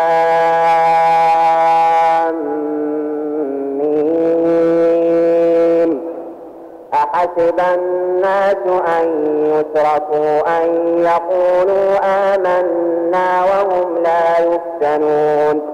أحسب 6.95 7.61
الناس 7.75 8.63
أن 8.99 9.07
يتركوا 9.55 10.35
أن 10.59 10.99
يقولوا 10.99 11.91
آمنا 12.35 13.45
وهم 13.45 14.03
لا 14.03 14.39
يفتنون. 14.39 15.74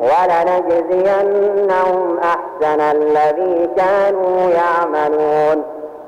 ولنجزينهم 0.00 1.98
أحسن 2.18 2.80
الذي 2.80 3.70
كانوا 3.76 4.50
يعملون. 4.50 5.62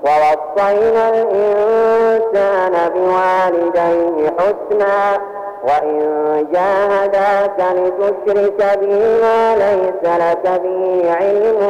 ووصينا 0.05 1.09
الإنسان 1.09 2.75
بوالديه 2.95 4.35
حسنا 4.39 5.21
وإن 5.65 6.47
جاهداك 6.53 7.59
لتشرك 7.77 8.79
بي 8.79 9.21
ما 9.23 9.57
ليس 9.57 10.03
لك 10.05 10.45
به 10.63 11.15
علم 11.15 11.61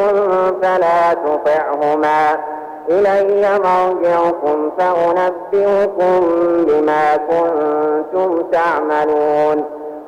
فلا 0.63 1.15
تطعهما. 1.15 2.39
إلي 2.91 3.59
مرجعكم 3.59 4.71
فأنبئكم 4.79 6.21
بما 6.65 7.17
كنتم 7.17 8.43
تعملون. 8.43 9.78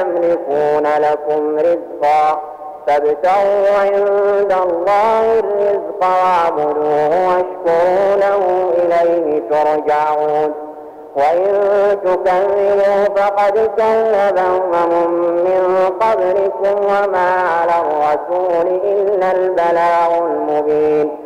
يملكون 0.00 0.86
لكم 0.98 1.58
رزقا. 1.58 2.40
فابتغوا 2.86 3.78
عند 3.80 4.52
الله 4.52 5.38
الرزق 5.38 6.00
واعبدوه 6.00 7.28
واشكروا 7.28 8.16
له 8.16 8.70
إليه 8.78 9.42
ترجعون. 9.50 10.54
وإن 11.16 11.52
تكذبوا 12.04 13.04
فقد 13.16 13.70
كذب 13.76 14.38
أمم 14.38 15.10
من 15.20 15.90
قبلكم 16.00 16.84
وما 16.84 17.30
على 17.40 17.72
الرسول 17.80 18.80
إلا 18.84 19.32
البلاغ 19.32 20.18
المبين. 20.18 21.25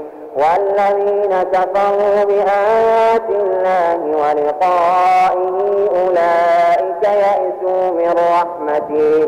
والذين 0.41 1.43
كفروا 1.43 2.23
بآيات 2.23 3.29
الله 3.29 3.97
ولقائه 3.97 5.55
أولئك 6.01 7.03
يئسوا 7.03 7.91
من 7.91 8.13
رحمته 8.33 9.27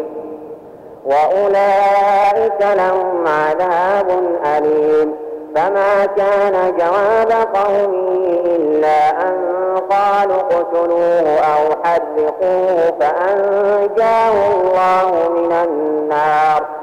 وأولئك 1.06 2.62
لهم 2.62 3.28
عذاب 3.28 4.10
أليم. 4.58 5.16
فما 5.56 6.06
كان 6.06 6.78
جواب 6.78 7.32
قومه 7.54 8.40
إلا 8.46 9.10
أن 9.10 9.36
قالوا 9.90 10.36
اقتلوه 10.36 11.40
أو 11.40 11.76
حرقوه 11.84 12.94
فأنجاه 13.00 14.52
الله 14.52 15.30
من 15.30 15.52
النار. 15.52 16.83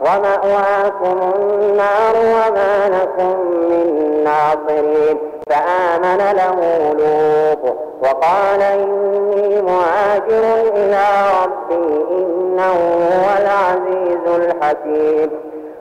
ومأواكم 0.00 1.32
النار 1.34 2.16
وما 2.16 2.88
لكم 2.88 3.40
من 3.70 4.24
ناصرين. 4.24 5.18
فآمن 5.50 6.36
له 6.36 6.58
لوط 6.98 7.76
وقال 8.02 8.62
إني 8.62 9.62
مهاجر 9.62 10.44
إلى 10.74 11.06
ربي 11.42 12.04
إنه 12.10 12.78
هو 13.12 13.26
العزيز 13.40 14.24
الحكيم. 14.26 15.30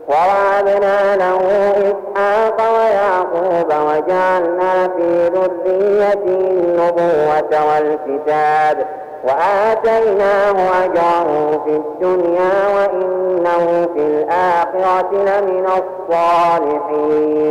ووهبنا 0.08 1.16
له 1.16 1.42
إسحاق 1.78 2.58
ويعقوب 2.76 3.68
وجعلنا 3.68 4.88
في 4.98 5.28
ذريته 5.28 6.40
النبوة 6.52 7.54
والكتاب. 7.68 8.86
وآتيناه 9.24 10.86
أجره 10.86 11.49
في 11.66 11.72
الدنيا 11.76 12.56
وإنه 12.76 13.88
في 13.94 14.00
الآخرة 14.00 15.10
لمن 15.12 15.66
الصالحين. 16.10 17.50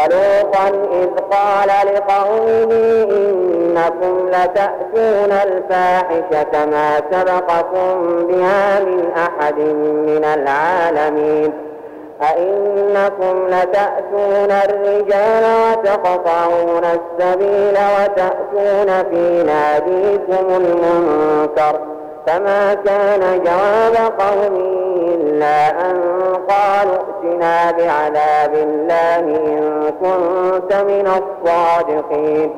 ولوطا 0.00 0.68
إذ 0.92 1.10
قال 1.30 1.70
لقومه 1.94 2.70
إنكم 3.10 4.14
لتأتون 4.28 5.32
الفاحشة 5.32 6.54
ما 6.66 6.88
سبقكم 7.10 7.96
بها 8.26 8.80
من 8.80 9.00
أحد 9.16 9.58
من 10.08 10.24
العالمين. 10.24 11.52
أئنكم 12.22 13.34
لتأتون 13.48 14.50
الرجال 14.50 15.44
وتقطعون 15.62 16.84
السبيل 16.84 17.76
وتأتون 17.76 18.90
في 19.10 19.42
ناديكم 19.42 20.46
المنكر. 20.50 21.74
فما 22.26 22.74
كان 22.74 23.44
جواب 23.44 24.12
قومه 24.18 24.92
إلا 25.14 25.70
أن 25.70 25.96
قالوا 26.48 26.96
ائتنا 26.96 27.70
بعذاب 27.70 28.54
الله 28.54 29.18
إن 29.18 29.92
كنت 30.00 30.74
من 30.74 31.06
الصادقين. 31.06 32.50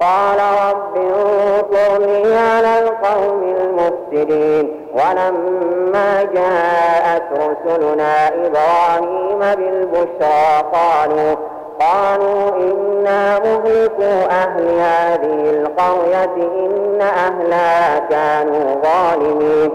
قال 0.00 0.38
رب 0.38 0.96
انصرني 0.96 2.38
على 2.38 2.78
القوم 2.78 3.54
المفسدين. 3.60 4.86
ولما 4.94 6.22
جاءت 6.34 7.22
رسلنا 7.32 8.28
إبراهيم 8.28 9.38
بالبشرى 9.38 10.64
قالوا 10.72 11.34
قالوا 11.80 12.48
إنا 12.56 13.38
مهلكوا 13.38 14.30
أهل 14.30 14.68
هذه 14.68 15.50
القرية 15.50 16.34
إن 16.34 17.00
أهلها 17.00 17.98
كانوا 17.98 18.82
ظالمين. 18.82 19.70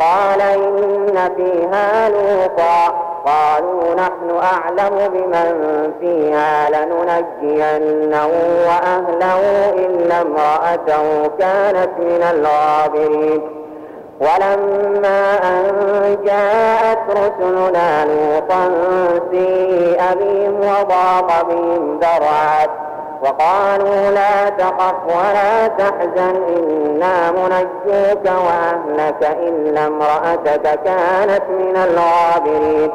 قال 0.00 0.40
إن 0.40 1.30
فيها 1.36 2.08
لوطا. 2.08 2.94
قالوا 3.26 3.94
نحن 3.94 4.38
أعلم 4.42 5.08
بمن 5.12 5.92
فيها 6.00 6.70
لننجينه 6.70 8.26
وأهله 8.68 9.70
إلا 9.70 10.20
امرأته 10.20 11.28
كانت 11.38 11.90
من 11.98 12.22
الغابرين. 12.30 13.53
ولما 14.24 15.38
أن 15.42 16.18
جاءت 16.24 16.98
رسلنا 17.10 18.04
لوطا 18.04 18.70
سيء 19.30 20.00
بهم 20.20 20.60
وضاق 20.60 21.42
بهم 21.48 22.00
ذرعا 22.00 22.66
وقالوا 23.22 24.10
لا 24.10 24.48
تخف 24.48 24.94
ولا 25.06 25.68
تحزن 25.68 26.42
إنا 26.48 27.30
منجوك 27.30 28.24
وأهلك 28.24 29.36
إلا 29.42 29.86
امرأتك 29.86 30.80
كانت 30.84 31.42
من 31.50 31.76
الغابرين. 31.76 32.90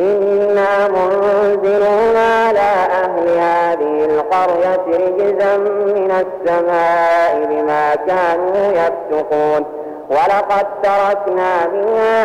إنا 0.00 0.88
منزلون 0.88 2.16
على 2.16 2.70
أهل 3.04 3.28
هذه 3.28 4.04
القرية 4.04 4.84
رجزا 4.86 5.56
من 5.56 6.10
السماء 6.10 7.46
بما 7.50 7.94
كانوا 7.94 8.72
يفسقون. 8.72 9.64
ولقد 10.10 10.66
تركنا 10.82 11.66
منها 11.66 12.18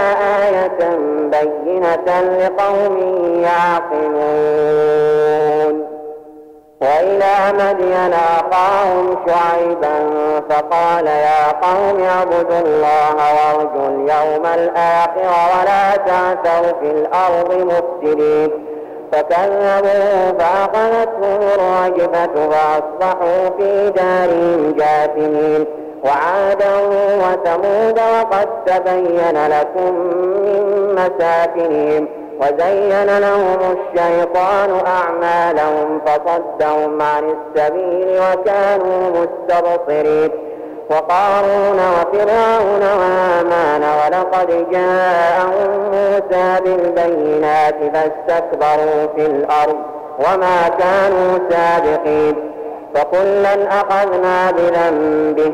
آية 0.48 0.82
بينة 1.32 2.08
لقوم 2.40 2.96
يعقلون. 3.44 4.96
وإلى 6.82 7.36
مدين 7.54 8.14
أخاهم 8.14 9.06
شعيبا 9.28 9.96
فقال 10.50 11.08
يا 11.08 11.52
قوم 11.52 12.04
اعبدوا 12.04 12.60
الله 12.60 13.16
وارجوا 13.36 13.88
اليوم 13.88 14.46
الآخر 14.46 15.30
ولا 15.52 15.86
تعثوا 15.96 16.72
في 16.82 16.92
الأرض 16.92 17.50
مفسدين. 17.54 18.50
فكذبوه 19.12 20.32
فأخذتهم 20.40 21.42
الرجفة 21.42 22.34
فأصبحوا 22.50 23.50
في 23.58 23.90
دارهم 23.90 24.62
جاثمين. 24.78 25.85
وعادا 26.06 26.78
وثمود 27.18 28.00
وقد 28.00 28.48
تبين 28.66 29.48
لكم 29.48 29.94
من 29.94 30.96
مساكنهم 30.96 32.08
وزين 32.42 33.18
لهم 33.20 33.58
الشيطان 33.78 34.70
أعمالهم 34.88 36.02
فصدهم 36.06 37.02
عن 37.02 37.24
السبيل 37.36 38.20
وكانوا 38.20 39.10
مستبصرين 39.10 40.32
وقارون 40.90 41.80
وفرعون 41.80 42.82
وهامان 42.82 43.82
ولقد 43.84 44.72
جاءهم 44.72 45.70
موسى 45.92 46.62
بالبينات 46.64 47.76
فاستكبروا 47.94 49.08
في 49.16 49.26
الأرض 49.26 49.76
وما 50.20 50.68
كانوا 50.80 51.40
سابقين 51.50 52.36
فكلا 52.96 53.68
أخذنا 53.82 54.52
بذنبه 54.52 55.54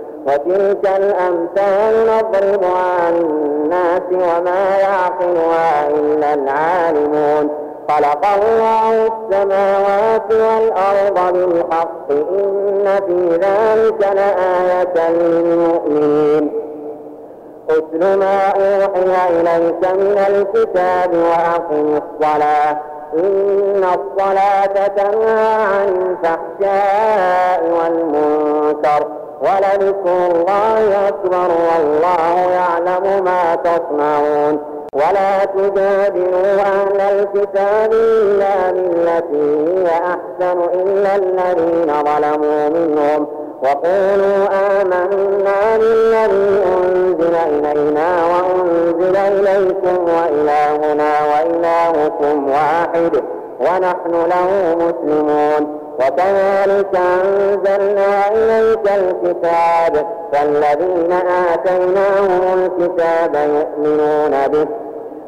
وتلك 0.27 0.89
الأمثال 0.97 2.07
نضربها 2.07 3.09
الناس 3.09 4.01
وما 4.11 4.77
يعقلها 4.79 5.89
إلا 5.89 6.33
العالمون. 6.33 7.49
خلق 7.89 8.25
الله 8.25 9.07
السماوات 9.07 10.31
والأرض 10.31 11.33
بالحق 11.33 12.11
إن 12.11 12.85
في 13.07 13.29
ذلك 13.31 14.01
لآية 14.15 15.09
للمؤمنين. 15.09 16.51
اتل 17.69 18.19
ما 18.19 18.47
أوحي 18.47 19.39
إليك 19.39 19.91
من 19.93 20.17
الكتاب 20.29 21.13
وأقم 21.13 21.99
الصلاة. 22.03 22.77
إن 23.13 23.83
الصلاة 23.83 24.87
تنهى 24.87 25.53
عن 25.63 26.15
الفحشاء 26.23 27.59
والمنكر. 27.63 29.20
ولذكر 29.41 30.25
الله 30.31 31.07
أكبر 31.07 31.49
والله 31.67 32.51
يعلم 32.51 33.23
ما 33.23 33.55
تصنعون. 33.55 34.59
ولا 34.93 35.45
تجادلوا 35.45 36.61
أهل 36.61 37.01
الكتاب 37.01 37.93
إلا 37.93 38.71
بالتي 38.71 39.67
هي 39.67 39.87
أحسن 39.87 40.57
إلا 40.73 41.15
الذين 41.15 41.93
ظلموا 42.03 42.69
منهم. 42.69 43.27
وقولوا 43.63 44.47
آمنا 44.81 45.77
بالذي 45.77 46.63
أنزل 46.77 47.35
إلينا 47.35 48.09
وأنزل 48.31 49.15
إليكم 49.15 50.03
وإلهنا 50.03 51.11
وإلهكم 51.31 52.49
واحد. 52.49 53.23
ونحن 53.61 54.13
له 54.29 54.75
مسلمون. 54.75 55.81
وكذلك 55.99 56.95
أنزلنا 56.95 58.27
إليك 58.31 58.85
الكتاب 58.95 60.05
فالذين 60.33 61.13
آتيناهم 61.53 62.43
الكتاب 62.53 63.35
يؤمنون 63.35 64.47
به. 64.47 64.67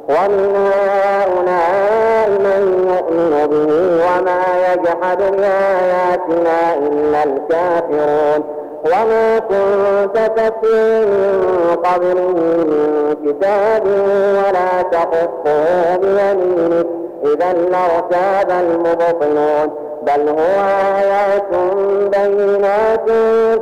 ومن 0.09 0.55
هؤلاء 0.55 2.29
من 2.29 2.61
يؤمن 2.93 3.47
به 3.51 3.69
وما 4.05 4.43
يجحد 4.73 5.17
بآياتنا 5.17 6.73
إلا 6.75 7.23
الكافرون. 7.23 8.43
وما 8.85 9.39
كنت 9.39 10.17
تتلو 10.35 11.05
من 11.05 11.75
قبله 11.83 12.27
من 12.71 13.15
كتاب 13.25 13.83
ولا 14.37 14.81
تخطه 14.91 15.97
بيمينك. 15.97 17.02
إذا 17.23 17.53
لارتاب 17.53 18.51
المبطلون 18.51 19.69
بل 20.03 20.29
هو 20.29 20.61
آيات 20.97 21.49
بينات 22.17 23.09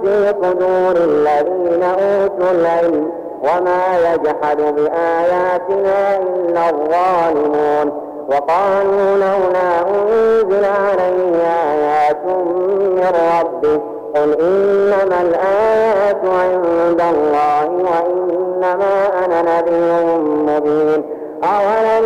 في 0.02 0.34
صدور 0.44 0.96
الذين 0.96 1.84
أوتوا 1.84 2.52
العلم 2.52 3.12
وما 3.44 3.84
يجحد 4.00 4.58
بآياتنا 4.58 6.18
إلا 6.18 6.70
الظالمون. 6.70 8.12
وقالوا 8.30 9.18
لولا 9.18 9.90
أنزل 9.90 10.66
عليه 10.66 11.36
آيات 11.72 12.26
من 12.26 13.12
ربه 13.40 13.82
قل 14.16 14.42
إنما 14.42 15.22
الآيات 15.22 16.22
عند 16.26 17.02
الله 17.02 17.66
وإنما 17.66 19.26
أنا 19.26 19.42
نذير 19.42 20.18
مبين. 20.18 21.04
أولم 21.44 22.06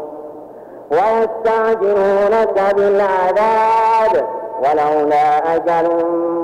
ويستعجلونك 0.91 2.57
بالعذاب 2.75 4.25
ولولا 4.61 5.55
أجل 5.55 5.87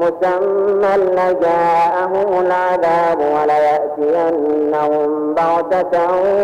مسمى 0.01 0.93
لجاءهم 0.97 2.29
العذاب 2.45 3.19
وليأتينهم 3.19 5.09
بغتة 5.33 5.95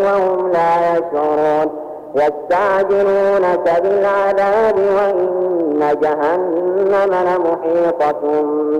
وهم 0.05 0.51
لا 0.51 0.71
يشعرون. 0.91 1.69
يستعجلونك 2.15 3.81
بالعذاب 3.83 4.77
وإن 4.77 5.97
جهنم 6.01 7.13
لمحيطة 7.13 8.21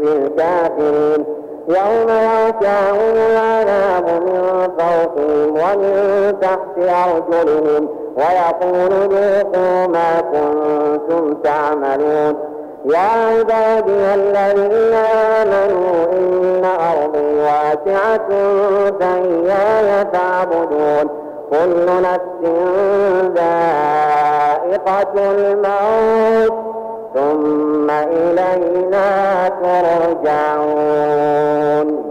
بالكافرين. 0.01 1.21
يوم 1.67 2.09
يغشاهم 2.09 3.15
العذاب 3.15 4.05
من 4.09 4.69
فوقهم 4.77 5.49
ومن 5.49 5.93
تحت 6.41 6.77
أرجلهم. 6.77 8.02
ويقول 8.17 8.91
ذوقوا 8.91 9.87
ما 9.87 10.21
كنتم 10.21 11.33
تعملون. 11.33 12.35
يا 12.85 12.99
عبادي 12.99 14.13
الذين 14.13 14.93
آمنوا 14.93 16.13
إن 16.13 16.65
أرضي 16.65 17.35
واسعة 17.35 18.29
فإياي 18.99 20.05
فاعبدون. 20.13 21.09
كل 21.51 21.85
نفس 21.85 22.41
ذائقة 23.35 25.13
الموت. 25.15 26.72
ثم 27.13 27.89
إلينا 27.89 29.09
ترجعون. 29.49 31.23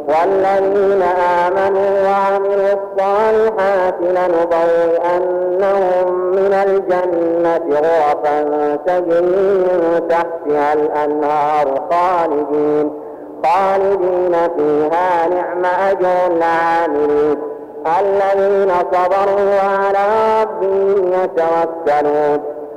والذين 0.09 1.03
آمنوا 1.43 1.91
وعملوا 2.09 2.73
الصالحات 2.73 3.99
لنبوئنهم 4.01 6.07
من 6.15 6.53
الجنة 6.53 7.77
غرفا 7.77 8.39
تجري 8.87 9.23
من 9.23 10.09
تحتها 10.09 10.73
الأنهار 10.73 11.67
خالدين. 11.91 12.87
خالدين 13.45 14.35
فيها 14.57 15.11
نعم 15.29 15.65
أجر 15.91 16.17
العاملين. 16.27 17.39
الذين 18.01 18.71
صبروا 18.93 19.45
وعلى 19.63 20.05
ربهم 20.43 21.13
يتوكلون. 21.13 22.41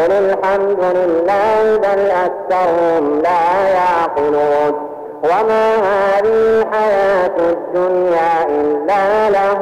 قل 0.00 0.12
الحمد 0.12 0.84
لله 0.96 1.76
بل 1.76 2.10
أكثرهم 2.10 3.22
لا 3.22 3.68
يعقلون 3.68 4.90
وما 5.24 5.76
هذه 5.76 6.24
الحياة 6.24 7.36
الدنيا 7.38 8.46
إلا 8.48 9.30
له 9.30 9.58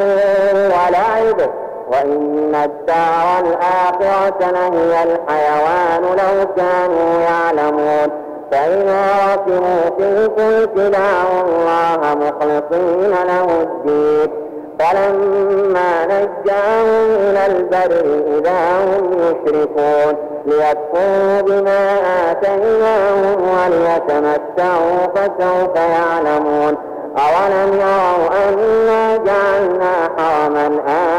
ولعب 0.66 1.50
وإن 1.90 2.54
الدار 2.54 3.40
الآخرة 3.40 4.50
لهي 4.50 5.02
الحيوان 5.02 6.02
لو 6.02 6.46
كانوا 6.56 7.20
يعلمون 7.20 8.28
فإذا 8.52 9.06
ركبوا 9.34 9.96
في 9.98 10.04
الفلك 10.04 10.74
دعوا 10.74 11.40
الله 11.42 12.14
مخلصين 12.14 13.10
له 13.10 13.62
الدين 13.62 14.48
فلما 14.78 16.04
نجاهم 16.06 17.10
إلى 17.20 17.46
البر 17.46 18.04
إذا 18.38 18.84
هم 18.84 19.12
يشركون 19.12 20.27
ليكفروا 20.48 21.40
بما 21.40 21.98
آتيناهم 22.30 23.38
وليتمتعوا 23.48 25.06
فسوف 25.14 25.76
يعلمون. 25.76 26.76
أولم 27.18 27.72
يروا 27.72 28.28
أنا 28.48 29.16
جعلنا 29.16 29.92
حرما 30.18 30.66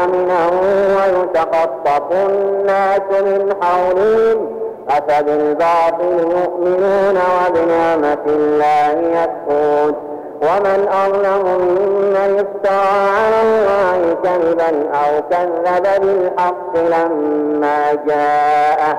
آمنا 0.04 0.40
ويتخطف 0.96 2.12
الناس 2.12 3.22
من 3.22 3.54
حولهم؟ 3.62 4.38
أفبالباطل 4.88 6.18
يؤمنون 6.20 7.18
وبنعمة 7.36 8.24
الله 8.26 9.20
يكفرون. 9.20 9.94
ومن 10.42 10.88
أظلم 11.04 11.44
ممن 11.46 12.46
افترى 12.46 12.88
على 13.18 13.40
الله 13.42 14.16
كذبا 14.24 14.70
أو 14.92 15.22
كذب 15.30 15.84
بالحق 16.02 16.76
لما 16.76 17.80
جاءه. 18.06 18.98